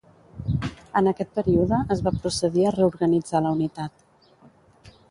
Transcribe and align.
En 1.01 1.09
aquest 1.11 1.29
període 1.35 1.79
es 1.97 2.01
va 2.09 2.15
procedir 2.17 2.67
a 2.67 2.73
reorganitzar 2.79 3.45
la 3.49 3.55
unitat. 3.61 4.07